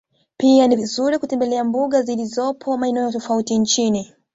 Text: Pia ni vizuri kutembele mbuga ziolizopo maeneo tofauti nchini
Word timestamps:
Pia 0.37 0.67
ni 0.67 0.75
vizuri 0.75 1.19
kutembele 1.19 1.63
mbuga 1.63 2.01
ziolizopo 2.03 2.77
maeneo 2.77 3.11
tofauti 3.11 3.57
nchini 3.57 4.13